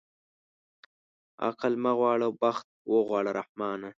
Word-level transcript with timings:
عقل 1.47 1.73
مه 1.83 1.91
غواړه 1.99 2.27
بخت 2.41 2.65
اوغواړه 2.89 3.31
رحمانه. 3.39 3.89